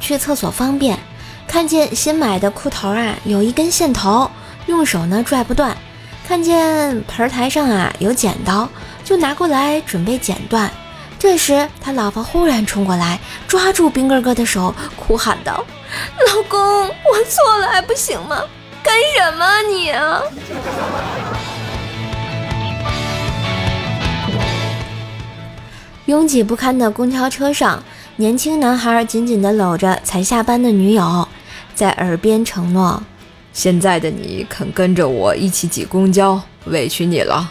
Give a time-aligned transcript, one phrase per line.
[0.00, 0.98] 去厕所方便，
[1.46, 4.30] 看见新买的裤头啊有一根线头，
[4.66, 5.76] 用手呢拽不断。
[6.26, 8.68] 看见盆台上啊有剪刀，
[9.04, 10.70] 就拿过来准备剪断。
[11.18, 15.64] 这时他老婆忽然冲过来，抓住兵哥哥的手，哭喊道
[16.28, 18.42] ：“老公，我错了还不行吗？
[18.82, 20.20] 干什么你啊？”
[26.06, 27.82] 拥挤不堪的公交车上，
[28.16, 31.26] 年轻男孩紧紧地搂着才下班的女友，
[31.74, 33.02] 在耳边承诺
[33.52, 37.50] ：“现在的你肯跟着我一起挤公交，委屈你了。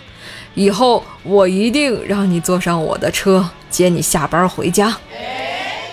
[0.53, 4.95] 以后我一定让你坐上我的车，接你下班回家。”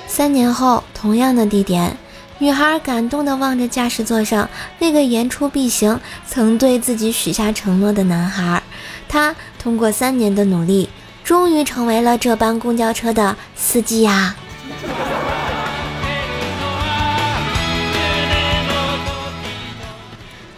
[0.07, 1.97] 三年后，同样的地点，
[2.39, 8.63] 女孩感动地望着驾驶座上那个言出必行、曾对自己许下承诺的男孩。
[9.09, 10.89] 他通过三年的努力。
[11.23, 14.35] 终于成为了这班公交车的司机呀！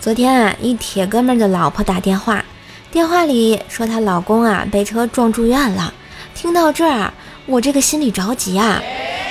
[0.03, 2.45] 昨天啊，一铁哥们的老婆打电话，
[2.91, 5.94] 电话里说她老公啊被车撞住院了。
[6.34, 7.14] 听到这儿，
[7.47, 8.83] 我这个心里着急啊！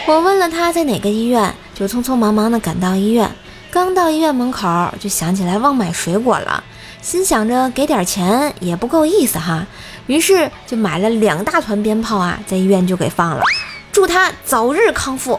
[0.08, 3.30] 我问了他在哪个医院，就匆匆忙忙的赶到医院。
[3.70, 6.64] 刚到医院门口，就想起来忘买水果了，
[7.02, 9.68] 心想着给点钱也不够意思哈。
[10.08, 13.44] 于是就买了两大团鞭炮啊，在医院就给放了，
[13.92, 15.38] 祝他早日康复。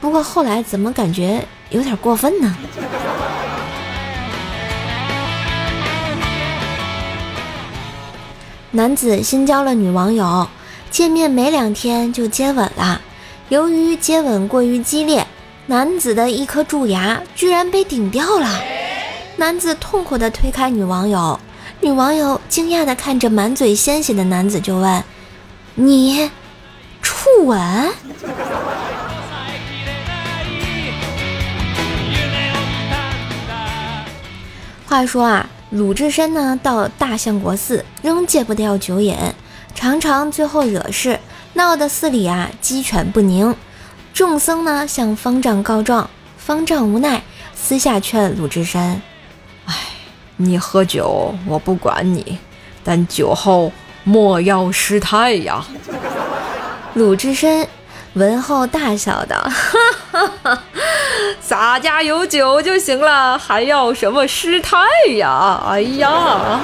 [0.00, 2.56] 不过后来怎么感觉有点过分呢？
[8.76, 10.48] 男子新交了女网友，
[10.90, 13.00] 见面没两天就接吻了。
[13.48, 15.24] 由于接吻过于激烈，
[15.66, 18.48] 男子的一颗蛀牙居然被顶掉了。
[19.36, 21.38] 男子痛苦地推开女网友。
[21.82, 25.04] 女网友惊讶地看着满嘴鲜血的男子，就问
[25.76, 26.28] ：“你
[27.00, 27.56] 初吻？”
[34.84, 39.16] 话说啊，鲁智深呢到大相国寺，仍戒不掉酒瘾，
[39.74, 41.18] 常常最后惹事，
[41.54, 43.56] 闹得寺里啊鸡犬不宁。
[44.12, 47.24] 众僧呢向方丈告状，方丈无奈，
[47.56, 49.02] 私下劝鲁智深。
[49.64, 49.74] 哎
[50.36, 52.38] 你喝酒，我不管你，
[52.84, 53.72] 但酒后
[54.04, 55.66] 莫要失态呀！
[56.94, 57.66] 鲁智深
[58.12, 59.80] 闻后大笑道：“哈
[60.12, 60.62] 哈哈，
[61.56, 64.76] 洒家有酒就行了，还要什么失态
[65.18, 65.62] 呀？
[65.68, 66.58] 哎呀！”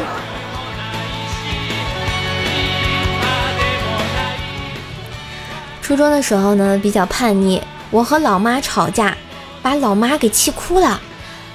[5.81, 7.63] 初中的时候呢，比较叛逆，
[7.93, 9.17] 我和老妈吵架，
[9.63, 11.01] 把老妈给气哭了。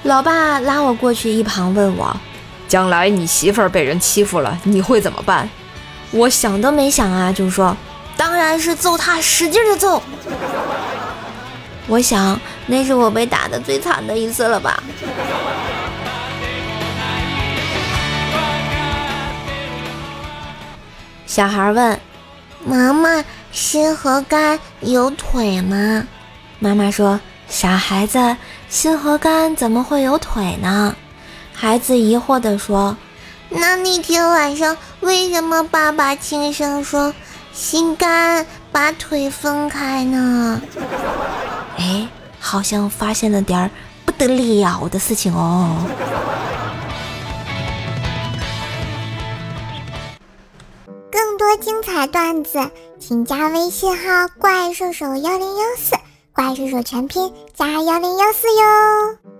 [0.03, 2.15] 老爸拉我过去一旁，问我
[2.69, 5.49] ：“将来你媳妇儿被人欺负了，你会怎么办？”
[6.11, 7.75] 我想都没想啊，就说
[8.15, 10.01] ：“当然是揍他，使劲的揍。”
[11.87, 14.83] 我想那是我被打的最惨的一次了吧。
[21.25, 21.99] 小孩问
[22.65, 26.07] ：“妈妈，心和肝有腿吗？”
[26.59, 27.19] 妈妈说。
[27.47, 28.35] 傻孩子，
[28.69, 30.95] 心和肝怎么会有腿呢？
[31.53, 32.97] 孩子疑惑地说
[33.49, 37.13] ：“那那天晚上为什么爸爸轻声说
[37.53, 40.59] 心肝把腿分开呢？”
[41.77, 42.07] 哎，
[42.39, 43.69] 好像发现了点儿
[44.05, 45.75] 不得了的事情哦。
[51.11, 52.59] 更多精彩段子，
[52.99, 55.95] 请加微信号“怪兽手幺零幺四”。
[56.33, 59.34] 怪兽手全拼加幺零幺四哟。